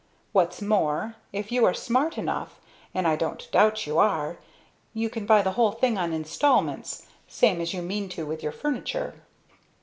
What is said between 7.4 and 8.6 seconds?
as you mean to with your